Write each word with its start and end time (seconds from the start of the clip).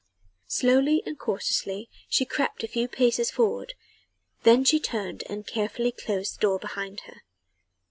Slowly 0.47 1.03
and 1.05 1.15
cautiously 1.19 1.87
she 2.09 2.25
crept 2.25 2.63
a 2.63 2.67
few 2.67 2.87
paces 2.87 3.29
forward, 3.29 3.75
then 4.41 4.63
she 4.65 4.79
turned 4.79 5.23
and 5.29 5.45
carefully 5.45 5.91
closed 5.91 6.37
the 6.37 6.41
door 6.41 6.57
behind 6.57 7.01
her. 7.01 7.21